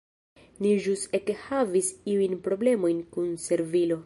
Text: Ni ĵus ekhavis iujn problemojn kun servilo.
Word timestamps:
Ni 0.65 0.71
ĵus 0.85 1.03
ekhavis 1.19 1.93
iujn 2.15 2.35
problemojn 2.49 3.07
kun 3.15 3.33
servilo. 3.49 3.99